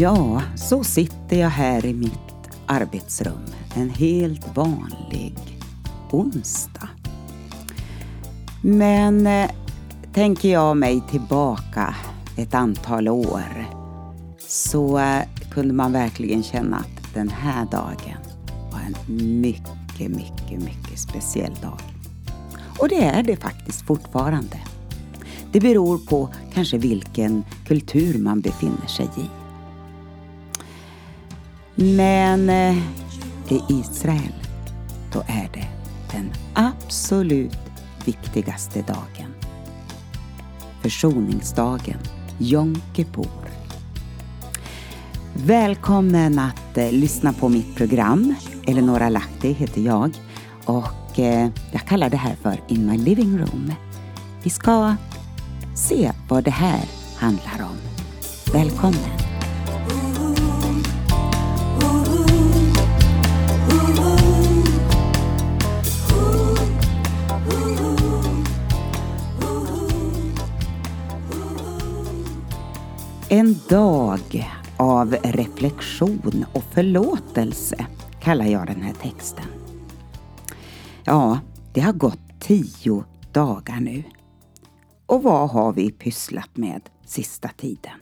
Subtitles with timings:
[0.00, 3.44] Ja, så sitter jag här i mitt arbetsrum
[3.74, 5.34] en helt vanlig
[6.10, 6.88] onsdag.
[8.62, 9.50] Men eh,
[10.14, 11.94] tänker jag mig tillbaka
[12.36, 13.66] ett antal år
[14.48, 15.22] så eh,
[15.52, 18.18] kunde man verkligen känna att den här dagen
[18.72, 21.80] var en mycket, mycket, mycket speciell dag.
[22.78, 24.60] Och det är det faktiskt fortfarande.
[25.52, 29.39] Det beror på kanske vilken kultur man befinner sig i.
[31.74, 32.78] Men eh,
[33.48, 34.34] i Israel,
[35.12, 35.68] då är det
[36.12, 37.58] den absolut
[38.04, 39.34] viktigaste dagen.
[40.82, 41.98] Försoningsdagen,
[42.38, 43.26] Yom Kippur.
[45.34, 48.34] Välkommen att eh, lyssna på mitt program.
[48.66, 50.10] Eleonora Lahti heter jag
[50.64, 53.72] och eh, jag kallar det här för In My Living Room.
[54.42, 54.94] Vi ska
[55.74, 56.84] se vad det här
[57.16, 57.76] handlar om.
[58.52, 59.19] Välkommen!
[73.32, 77.86] En dag av reflektion och förlåtelse
[78.22, 79.44] kallar jag den här texten.
[81.04, 81.40] Ja,
[81.74, 84.04] det har gått tio dagar nu.
[85.06, 87.98] Och vad har vi pysslat med sista tiden?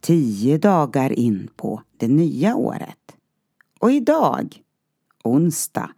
[0.00, 3.16] Tio dagar in på det nya året.
[3.80, 4.62] Och idag,
[5.24, 5.90] onsdag,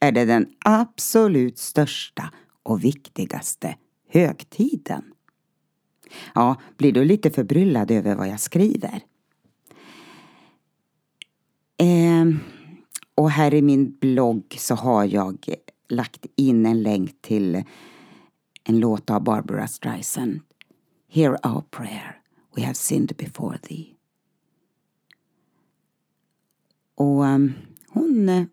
[0.00, 2.30] är det den absolut största
[2.62, 3.76] och viktigaste
[4.08, 5.04] högtiden.
[6.34, 9.00] Ja, blir du lite förbryllad över vad jag skriver?
[11.76, 12.24] Eh,
[13.14, 15.54] och här i min blogg så har jag
[15.88, 17.64] lagt in en länk till
[18.64, 20.40] en låt av Barbara Streisand.
[21.08, 22.20] Hear our prayer,
[22.56, 23.86] we have sinned before thee.
[26.94, 27.52] Och um,
[27.88, 28.44] hon eh,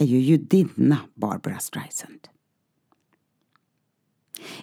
[0.00, 2.28] är ju judinna, Barbara Streisand.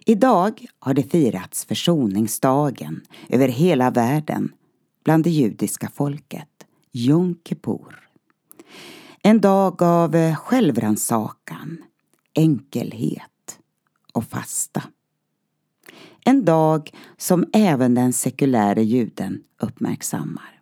[0.06, 4.52] Idag har det firats försoningsdagen över hela världen
[5.04, 6.50] bland det judiska folket,
[6.92, 8.10] Jom Kippur.
[9.22, 11.78] En dag av eh, självrannsakan,
[12.36, 13.60] enkelhet
[14.14, 14.84] och fasta.
[16.26, 20.60] En dag som även den sekulära juden uppmärksammar.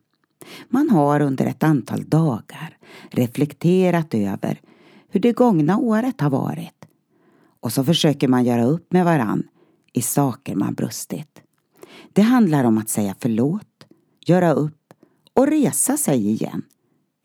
[0.69, 2.77] Man har under ett antal dagar
[3.09, 4.61] reflekterat över
[5.09, 6.80] hur det gångna året har varit
[7.61, 9.43] och så försöker man göra upp med varann
[9.93, 11.41] i saker man brustit.
[12.13, 13.87] Det handlar om att säga förlåt,
[14.25, 14.93] göra upp
[15.33, 16.61] och resa sig igen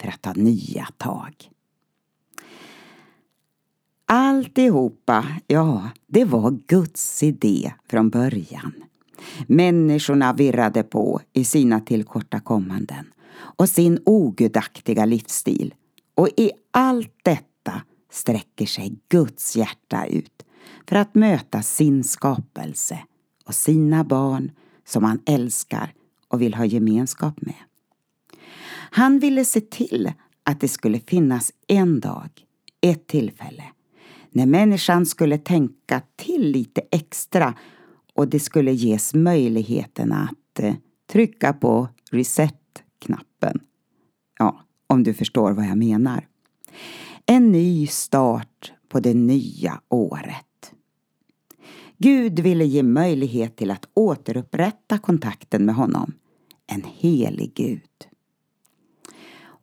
[0.01, 1.51] för att ta nya tag.
[4.07, 8.75] Alltihopa, ja, det var Guds idé från början.
[9.47, 15.75] Människorna virrade på i sina tillkortakommanden och sin ogudaktiga livsstil.
[16.15, 17.56] Och i allt detta
[18.17, 20.47] sträcker sig Guds hjärta ut
[20.89, 22.99] för att möta sin skapelse
[23.45, 24.51] och sina barn
[24.85, 25.95] som han älskar
[26.29, 27.55] och vill ha gemenskap med.
[28.91, 30.13] Han ville se till
[30.43, 32.29] att det skulle finnas en dag,
[32.81, 33.65] ett tillfälle,
[34.31, 37.55] när människan skulle tänka till lite extra
[38.15, 40.75] och det skulle ges möjligheten att eh,
[41.13, 43.61] trycka på reset-knappen.
[44.39, 46.27] Ja, om du förstår vad jag menar.
[47.29, 50.73] En ny start på det nya året.
[51.99, 56.13] Gud ville ge möjlighet till att återupprätta kontakten med honom.
[56.67, 58.09] En helig Gud.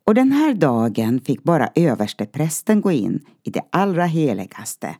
[0.04, 4.96] Och den här dagen fick bara översteprästen gå in i det allra heligaste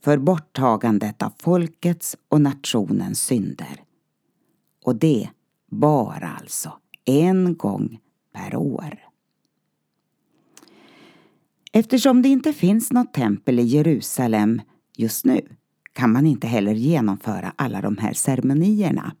[0.00, 3.82] för borttagandet av folkets och nationens synder.
[4.84, 5.28] Och det
[5.70, 6.72] bara alltså
[7.04, 7.98] en gång
[8.32, 9.09] per år.
[11.72, 14.62] Eftersom det inte finns något tempel i Jerusalem
[14.96, 15.40] just nu
[15.92, 19.12] kan man inte heller genomföra alla de här ceremonierna.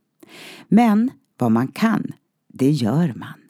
[0.68, 2.12] Men vad man kan,
[2.48, 3.40] det gör man.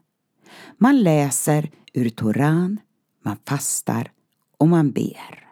[0.79, 2.81] Man läser ur Toran,
[3.25, 4.11] man fastar
[4.59, 5.49] och man ber.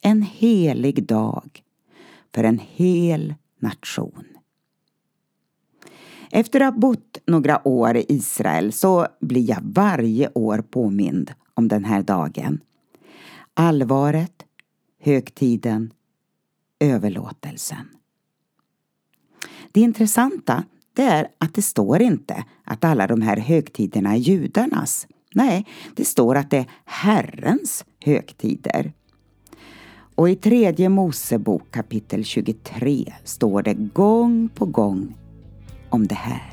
[0.00, 1.62] En helig dag
[2.34, 4.24] för en hel nation.
[6.30, 11.32] Efter att ha bott några år i Israel så blir jag varje år påmind
[11.62, 12.60] om den här dagen.
[13.54, 14.42] Allvaret,
[15.00, 15.92] högtiden,
[16.80, 17.88] överlåtelsen.
[19.72, 20.64] Det intressanta
[20.94, 25.06] det är att det står inte att alla de här högtiderna är judarnas.
[25.34, 28.92] Nej, det står att det är Herrens högtider.
[30.14, 35.14] Och i tredje Mosebok kapitel 23 står det gång på gång
[35.90, 36.51] om det här.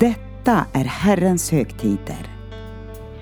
[0.00, 2.36] Detta är Herrens högtider,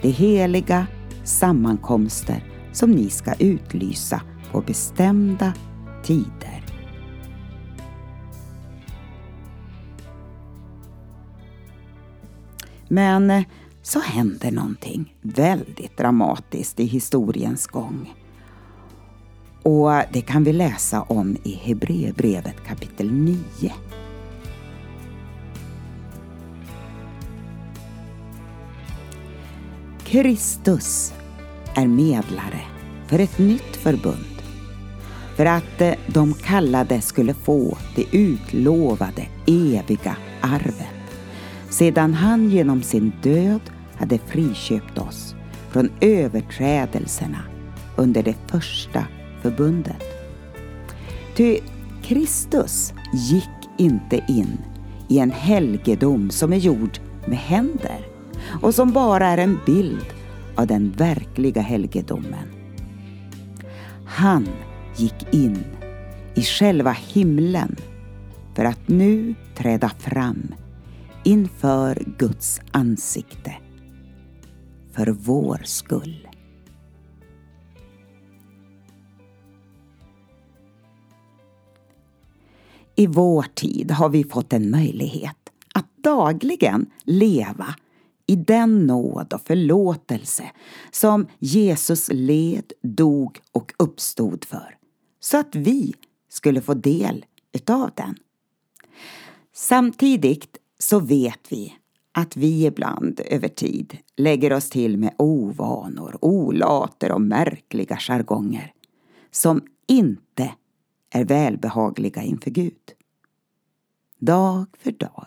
[0.02, 0.86] de heliga
[1.24, 4.22] sammankomster som ni ska utlysa
[4.52, 5.54] på bestämda
[6.04, 6.64] tider.
[12.88, 13.44] Men eh,
[13.82, 18.14] så händer någonting väldigt dramatiskt i historiens gång.
[19.62, 23.38] Och eh, det kan vi läsa om i Hebreerbrevet kapitel 9.
[30.12, 31.14] Kristus
[31.74, 32.60] är medlare
[33.06, 34.42] för ett nytt förbund.
[35.36, 41.16] För att eh, de kallade skulle få det utlovade eviga arvet.
[41.70, 43.60] Sedan han genom sin död
[43.96, 45.34] hade friköpt oss
[45.70, 47.40] från överträdelserna
[47.96, 49.04] under det första
[49.42, 50.02] förbundet.
[51.36, 51.58] Ty
[52.02, 54.58] Kristus gick inte in
[55.08, 58.11] i en helgedom som är gjord med händer
[58.62, 60.06] och som bara är en bild
[60.56, 62.48] av den verkliga helgedomen.
[64.06, 64.48] Han
[64.96, 65.64] gick in
[66.34, 67.76] i själva himlen
[68.54, 70.54] för att nu träda fram
[71.24, 73.54] inför Guds ansikte
[74.92, 76.28] för vår skull.
[82.94, 85.36] I vår tid har vi fått en möjlighet
[85.74, 87.74] att dagligen leva
[88.26, 90.50] i den nåd och förlåtelse
[90.90, 94.78] som Jesus led, dog och uppstod för,
[95.20, 95.94] så att vi
[96.28, 98.16] skulle få del utav den.
[99.54, 101.74] Samtidigt så vet vi
[102.12, 108.72] att vi ibland över tid lägger oss till med ovanor, olater och märkliga jargonger
[109.30, 110.54] som inte
[111.10, 112.92] är välbehagliga inför Gud.
[114.18, 115.26] Dag för dag.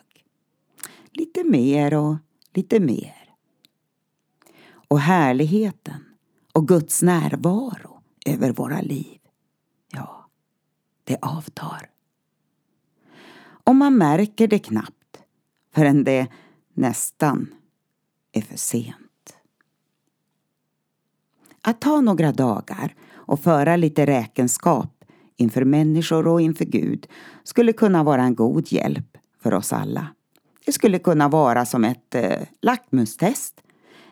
[1.11, 2.15] Lite mer och
[2.55, 3.35] lite mer.
[4.87, 6.05] Och härligheten
[6.53, 9.19] och Guds närvaro över våra liv,
[9.91, 10.29] ja,
[11.03, 11.89] det avtar.
[13.39, 15.19] Och man märker det knappt
[15.73, 16.27] förrän det
[16.73, 17.53] nästan
[18.31, 19.35] är för sent.
[21.61, 25.05] Att ta några dagar och föra lite räkenskap
[25.35, 27.07] inför människor och inför Gud
[27.43, 30.07] skulle kunna vara en god hjälp för oss alla.
[30.65, 33.61] Det skulle kunna vara som ett eh, lackmustest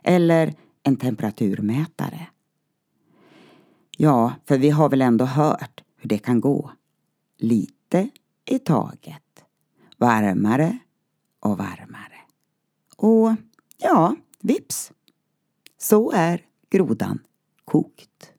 [0.03, 0.53] eller
[0.83, 2.27] en temperaturmätare.
[3.97, 6.71] Ja, för vi har väl ändå hört hur det kan gå.
[7.37, 8.09] Lite
[8.45, 9.45] i taget.
[9.97, 10.77] Varmare
[11.39, 12.21] och varmare.
[12.97, 13.35] Och
[13.77, 14.91] ja, vips.
[15.77, 17.19] Så är grodan
[17.65, 18.33] kokt.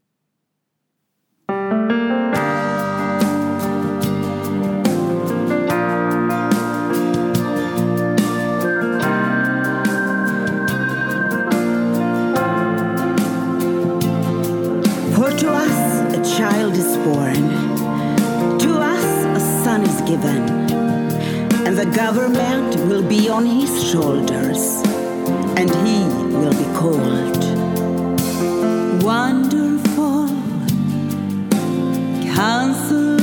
[20.14, 20.48] Given,
[21.66, 24.62] and the government will be on his shoulders,
[25.58, 25.98] and he
[26.38, 27.42] will be called
[29.02, 30.28] Wonderful
[32.32, 33.13] Counselor.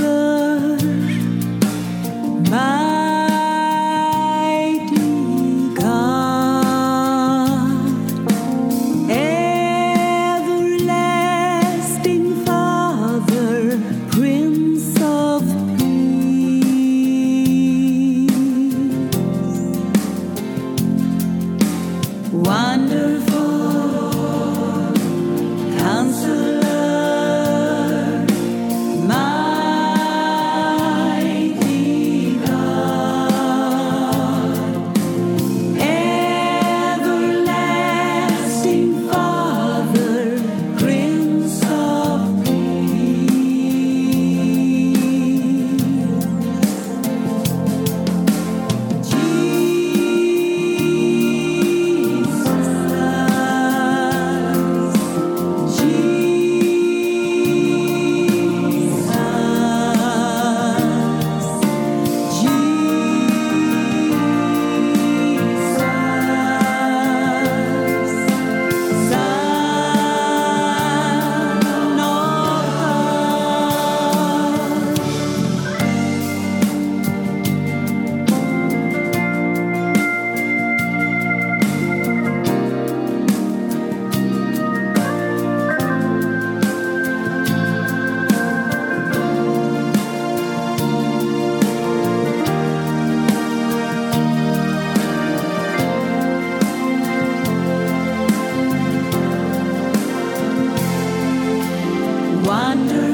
[102.81, 103.10] wonder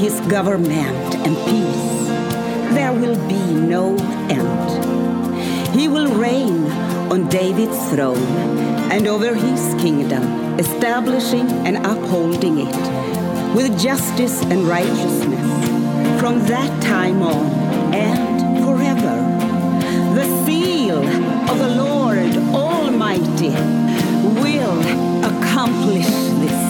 [0.00, 2.08] his government and peace,
[2.74, 3.94] there will be no
[4.30, 5.76] end.
[5.78, 6.64] He will reign
[7.12, 8.16] on David's throne
[8.90, 10.22] and over his kingdom,
[10.58, 17.44] establishing and upholding it with justice and righteousness from that time on
[17.92, 19.16] and forever.
[20.14, 21.04] The seal
[21.50, 23.50] of the Lord Almighty
[24.40, 24.80] will
[25.26, 26.08] accomplish
[26.40, 26.69] this.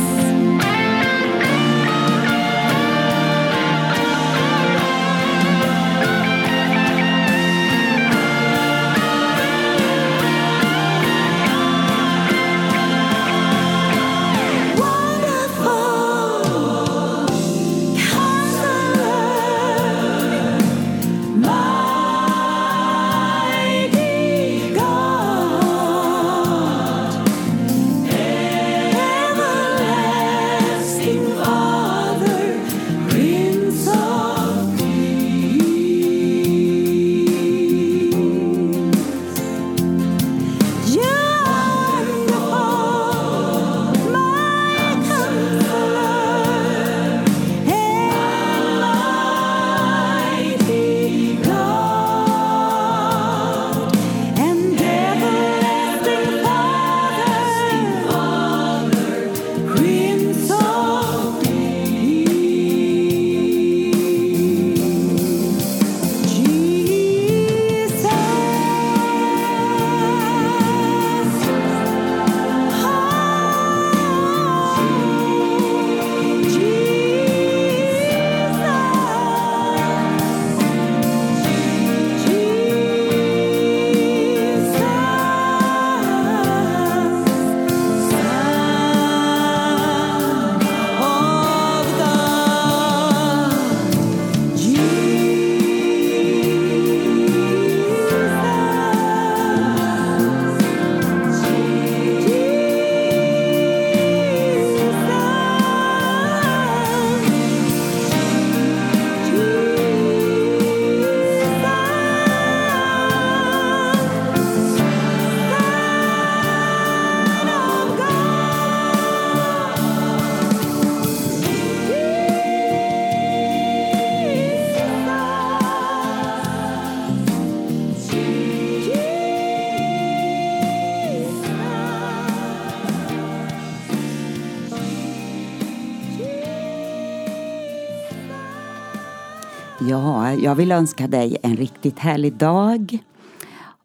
[139.91, 142.99] Ja, jag vill önska dig en riktigt härlig dag.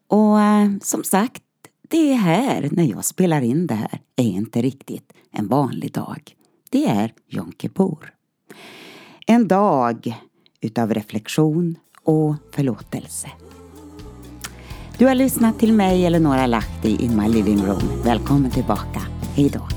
[0.08, 1.42] Och eh, som sagt,
[1.88, 6.36] det är här när jag spelar in det här är inte riktigt en vanlig dag.
[6.70, 8.12] Det är Jom Kippur.
[9.26, 10.14] En dag
[10.60, 13.28] utav reflektion och förlåtelse.
[14.98, 18.02] Du har lyssnat till mig, Eleonora Lahti, in my living room.
[18.04, 19.02] Välkommen tillbaka.
[19.34, 19.75] Hej då.